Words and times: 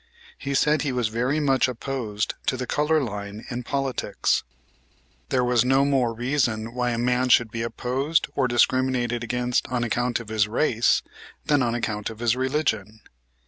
He 0.39 0.55
said 0.55 0.81
he 0.81 0.91
was 0.91 1.09
very 1.09 1.39
much 1.39 1.67
opposed 1.67 2.33
to 2.47 2.57
the 2.57 2.65
color 2.65 2.99
line 3.03 3.45
in 3.51 3.61
politics. 3.61 4.41
There 5.29 5.43
was 5.43 5.63
no 5.63 5.85
more 5.85 6.11
reason 6.11 6.73
why 6.73 6.89
a 6.89 6.97
man 6.97 7.29
should 7.29 7.51
be 7.51 7.61
opposed 7.61 8.25
or 8.33 8.47
discriminated 8.47 9.23
against 9.23 9.67
on 9.67 9.83
account 9.83 10.19
of 10.19 10.29
his 10.29 10.47
race 10.47 11.03
than 11.45 11.61
on 11.61 11.75
account 11.75 12.09
of 12.09 12.17
his 12.17 12.35
religion. 12.35 13.01